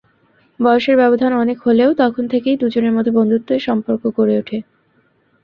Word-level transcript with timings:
বয়সের 0.59 0.95
ব্যবধান 0.97 1.31
অনেক 1.33 1.57
হলেও 1.65 1.89
তখন 1.93 2.23
থেকেই 2.27 2.55
দুজনের 2.57 2.93
মধ্যে 2.93 3.11
বন্ধুত্বের 3.11 3.65
সম্পর্ক 3.67 4.03
গড়ে 4.17 4.35
ওঠে। 4.37 4.57